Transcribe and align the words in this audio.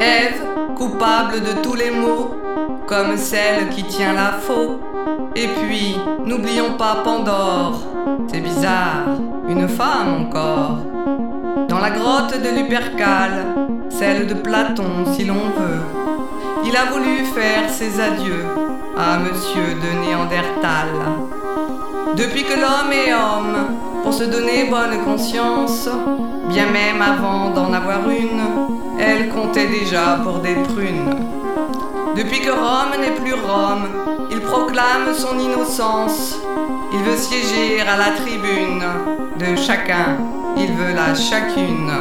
Ève, 0.00 0.40
coupable 0.74 1.42
de 1.42 1.62
tous 1.62 1.74
les 1.74 1.90
maux, 1.90 2.30
comme 2.86 3.18
celle 3.18 3.68
qui 3.68 3.82
tient 3.84 4.14
la 4.14 4.32
faux. 4.32 4.80
Et 5.36 5.48
puis, 5.48 5.98
n'oublions 6.24 6.78
pas 6.78 7.02
Pandore, 7.04 7.82
c'est 8.28 8.40
bizarre, 8.40 9.04
une 9.50 9.68
femme 9.68 10.26
encore. 10.26 10.78
Dans 11.68 11.78
la 11.78 11.90
grotte 11.90 12.40
de 12.42 12.48
Lupercale, 12.58 13.44
celle 13.90 14.26
de 14.26 14.34
Platon 14.34 15.04
si 15.12 15.26
l'on 15.26 15.34
veut, 15.34 15.82
il 16.64 16.74
a 16.74 16.86
voulu 16.86 17.26
faire 17.26 17.68
ses 17.68 18.00
adieux 18.00 18.46
à 18.98 19.16
Monsieur 19.18 19.74
de 19.74 20.00
Néandertal. 20.00 20.88
Depuis 22.16 22.42
que 22.42 22.54
l'homme 22.54 22.92
est 22.92 23.12
homme, 23.12 24.02
pour 24.02 24.12
se 24.12 24.24
donner 24.24 24.64
bonne 24.68 25.04
conscience, 25.04 25.88
bien 26.48 26.66
même 26.66 27.00
avant 27.00 27.50
d'en 27.50 27.72
avoir 27.72 28.08
une, 28.10 28.42
elle 28.98 29.28
comptait 29.28 29.68
déjà 29.68 30.18
pour 30.24 30.38
des 30.40 30.54
prunes. 30.54 31.14
Depuis 32.16 32.40
que 32.40 32.50
Rome 32.50 33.00
n'est 33.00 33.14
plus 33.14 33.34
Rome, 33.34 33.86
il 34.32 34.40
proclame 34.40 35.14
son 35.14 35.38
innocence. 35.38 36.36
Il 36.92 36.98
veut 37.00 37.16
siéger 37.16 37.80
à 37.82 37.96
la 37.96 38.16
tribune 38.16 38.82
de 39.38 39.54
chacun, 39.54 40.16
il 40.56 40.72
veut 40.72 40.94
la 40.94 41.14
chacune. 41.14 41.92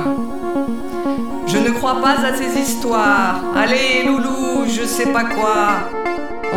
Je 1.45 1.58
ne 1.58 1.70
crois 1.70 2.02
pas 2.02 2.25
à 2.25 2.36
ces 2.36 2.59
histoires. 2.59 3.41
Allez, 3.55 4.03
loulou, 4.08 4.66
je 4.67 4.84
sais 4.84 5.11
pas 5.14 5.25
quoi. 5.25 6.06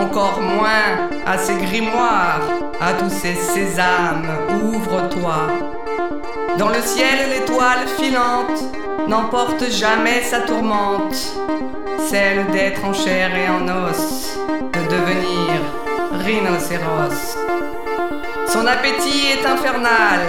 Encore 0.00 0.40
moins 0.40 1.08
à 1.26 1.36
ces 1.36 1.56
grimoires, 1.56 2.40
à 2.80 2.94
tous 2.94 3.10
ces 3.10 3.34
sésames, 3.34 4.26
ouvre-toi. 4.62 5.36
Dans 6.58 6.68
le 6.70 6.80
ciel, 6.80 7.28
l'étoile 7.30 7.86
filante 7.98 8.64
n'emporte 9.08 9.70
jamais 9.70 10.22
sa 10.22 10.40
tourmente, 10.40 11.14
celle 12.08 12.46
d'être 12.46 12.82
en 12.84 12.94
chair 12.94 13.30
et 13.36 13.48
en 13.50 13.68
os, 13.86 14.38
de 14.72 14.80
devenir 14.90 15.60
rhinocéros. 16.24 17.36
Son 18.46 18.66
appétit 18.66 19.26
est 19.34 19.46
infernal, 19.46 20.20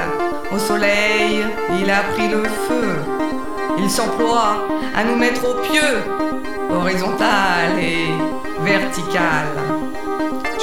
au 0.53 0.59
soleil, 0.59 1.45
il 1.79 1.89
a 1.89 2.03
pris 2.13 2.27
le 2.27 2.43
feu. 2.43 2.95
Il 3.77 3.89
s'emploie 3.89 4.67
à 4.95 5.03
nous 5.05 5.15
mettre 5.15 5.49
au 5.49 5.53
pieu, 5.61 6.03
horizontal 6.69 7.79
et 7.79 8.09
vertical. 8.63 9.45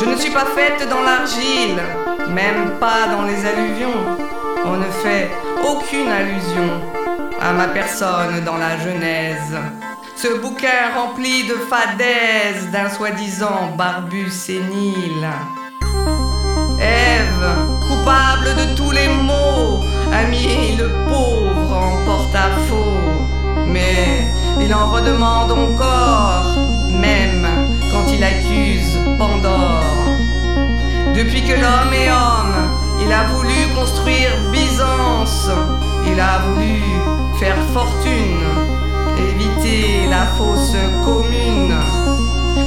Je 0.00 0.04
ne 0.04 0.16
suis 0.16 0.30
pas 0.30 0.46
faite 0.46 0.88
dans 0.88 1.02
l'argile, 1.02 1.80
même 2.30 2.78
pas 2.78 3.08
dans 3.10 3.22
les 3.22 3.44
alluvions. 3.46 4.02
On 4.64 4.76
ne 4.76 4.90
fait 5.02 5.30
aucune 5.64 6.08
allusion 6.08 6.70
à 7.40 7.52
ma 7.52 7.68
personne 7.68 8.44
dans 8.44 8.56
la 8.56 8.78
Genèse. 8.78 9.56
Ce 10.16 10.40
bouquin 10.40 10.94
rempli 10.96 11.46
de 11.46 11.54
fadaises 11.54 12.70
d'un 12.72 12.90
soi-disant 12.90 13.74
barbu 13.76 14.30
sénile. 14.30 15.28
Ève, 16.80 17.48
coupable 17.86 18.54
de 18.56 18.76
tous 18.76 18.90
les 18.90 19.08
maux, 19.08 19.80
a 20.12 20.24
mis 20.24 20.76
le 20.76 20.88
pauvre 21.08 21.72
en 21.72 22.04
porte-à-faux. 22.04 22.98
Mais 23.66 24.26
il 24.60 24.74
en 24.74 24.90
redemande 24.90 25.52
encore, 25.52 26.07
L'homme 31.68 31.92
est 31.92 32.10
homme, 32.10 32.56
il 32.98 33.12
a 33.12 33.24
voulu 33.24 33.52
construire 33.76 34.30
Byzance, 34.50 35.50
il 36.06 36.18
a 36.18 36.38
voulu 36.38 36.80
faire 37.38 37.58
fortune, 37.74 38.42
éviter 39.18 40.06
la 40.08 40.24
fausse 40.38 40.76
commune. 41.04 41.76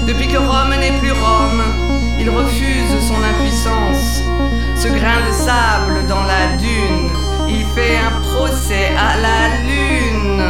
Depuis 0.06 0.28
que 0.28 0.38
Rome 0.38 0.75
n'est 0.79 1.00
plus 1.00 1.13
Rome, 1.13 1.63
il 2.19 2.29
refuse 2.29 2.94
son 3.07 3.23
impuissance. 3.23 4.22
Ce 4.75 4.88
grain 4.88 5.22
de 5.28 5.34
sable 5.34 6.06
dans 6.07 6.23
la 6.34 6.57
dune, 6.57 7.09
il 7.50 7.66
fait 7.73 7.97
un 7.97 8.22
procès 8.22 8.91
à 8.95 9.17
la 9.17 9.57
lune. 9.66 10.44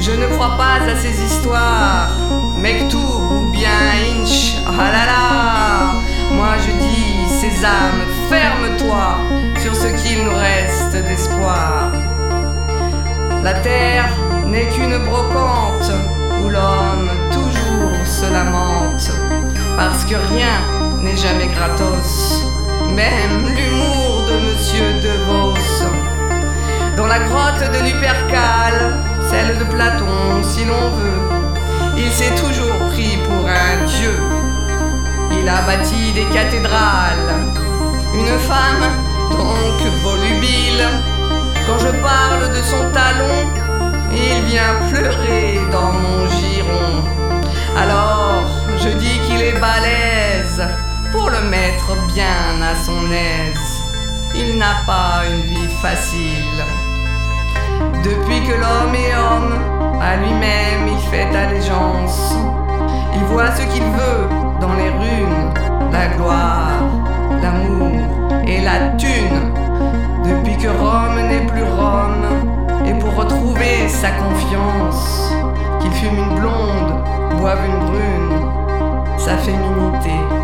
Je 0.00 0.12
ne 0.12 0.26
crois 0.28 0.56
pas 0.56 0.74
à 0.88 0.96
ces 0.96 1.20
histoires, 1.24 2.10
Mektoub 2.56 3.32
ou 3.32 3.50
bien 3.50 3.80
Inch, 4.20 4.54
ah 4.64 4.92
là 4.92 5.06
là. 5.06 5.41
Ferme-toi 7.62 9.18
sur 9.60 9.72
ce 9.72 9.86
qu'il 10.02 10.24
nous 10.24 10.34
reste 10.34 10.94
d'espoir. 11.06 11.92
La 13.44 13.54
terre 13.54 14.10
n'est 14.44 14.66
qu'une 14.66 14.98
brocante 14.98 15.92
où 16.42 16.48
l'homme 16.48 17.10
toujours 17.30 18.04
se 18.04 18.32
lamente, 18.32 19.12
parce 19.76 20.04
que 20.06 20.16
rien 20.16 20.58
n'est 21.02 21.16
jamais 21.16 21.46
gratos, 21.46 22.42
même 22.96 23.46
l'humour 23.54 24.24
de 24.26 24.40
Monsieur 24.48 24.94
De 25.00 25.12
Vos. 25.28 25.54
Dans 26.96 27.06
la 27.06 27.20
grotte 27.20 27.60
de 27.60 27.78
Lupercale, 27.84 28.96
celle 29.30 29.56
de 29.58 29.64
Platon, 29.72 30.42
si 30.42 30.64
l'on 30.64 30.90
veut, 30.96 31.46
il 31.96 32.10
s'est 32.10 32.34
toujours 32.34 32.76
pris 32.90 33.18
pour 33.18 33.46
un 33.46 33.84
dieu. 33.86 34.18
Il 35.40 35.48
a 35.48 35.62
bâti 35.62 36.12
des 36.12 36.26
cathédrales, 36.26 37.11
une 38.22 38.38
femme 38.38 38.84
donc 39.30 39.78
volubile. 40.02 40.84
Quand 41.66 41.78
je 41.78 41.92
parle 42.00 42.44
de 42.56 42.62
son 42.72 42.82
talon, 42.92 43.38
il 44.12 44.42
vient 44.50 44.74
pleurer 44.90 45.60
dans 45.70 45.92
mon 45.92 46.26
giron. 46.28 46.90
Alors 47.76 48.44
je 48.78 48.90
dis 49.02 49.18
qu'il 49.26 49.42
est 49.42 49.58
balèze 49.58 50.62
pour 51.10 51.30
le 51.30 51.40
mettre 51.48 51.90
bien 52.14 52.60
à 52.62 52.74
son 52.86 53.10
aise. 53.10 53.68
Il 54.34 54.58
n'a 54.58 54.76
pas 54.86 55.22
une 55.30 55.42
vie 55.42 55.72
facile. 55.80 56.60
Depuis 58.04 58.40
que 58.46 58.54
l'homme 58.62 58.94
est 58.94 59.14
homme, 59.14 59.54
à 60.00 60.16
lui-même 60.16 60.88
il 60.88 61.02
fait 61.10 61.34
allégeance. 61.36 62.34
Il 63.14 63.24
voit 63.24 63.50
ce 63.56 63.62
qu'il 63.72 63.84
veut 63.84 64.28
dans 64.60 64.74
les 64.74 64.90
runes, 64.90 65.52
la 65.92 66.06
gloire, 66.16 67.01
sa 74.02 74.10
confiance, 74.10 75.32
qu'il 75.80 75.92
fume 75.92 76.18
une 76.18 76.34
blonde, 76.34 77.38
boive 77.38 77.60
une 77.64 77.86
brune, 77.86 79.16
sa 79.16 79.36
féminité. 79.38 80.41